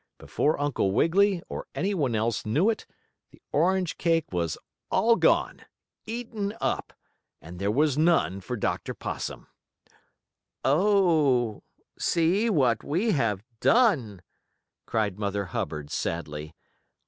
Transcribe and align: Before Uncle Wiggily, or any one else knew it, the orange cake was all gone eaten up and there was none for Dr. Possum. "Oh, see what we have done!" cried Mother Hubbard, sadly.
Before 0.17 0.59
Uncle 0.59 0.93
Wiggily, 0.93 1.43
or 1.47 1.67
any 1.75 1.93
one 1.93 2.15
else 2.15 2.43
knew 2.43 2.71
it, 2.71 2.87
the 3.29 3.39
orange 3.51 3.99
cake 3.99 4.25
was 4.31 4.57
all 4.89 5.15
gone 5.15 5.61
eaten 6.07 6.55
up 6.59 6.91
and 7.39 7.59
there 7.59 7.69
was 7.69 7.99
none 7.99 8.41
for 8.41 8.57
Dr. 8.57 8.95
Possum. 8.95 9.45
"Oh, 10.65 11.61
see 11.99 12.49
what 12.49 12.83
we 12.83 13.11
have 13.11 13.43
done!" 13.59 14.23
cried 14.87 15.19
Mother 15.19 15.45
Hubbard, 15.45 15.91
sadly. 15.91 16.55